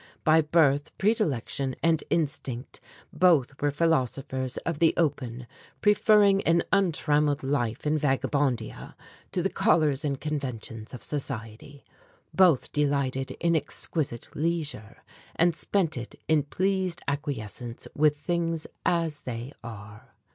[0.23, 2.79] By birth, predilection, and instinct
[3.13, 5.45] both were philosophers of the open,
[5.79, 8.95] preferring an untrammeled life in Vagabondia
[9.31, 11.85] to the collars and conventions of society.
[12.33, 15.03] Both delighted in exquisite leisure,
[15.35, 20.15] and spent it in pleased acquiescence with things as they are.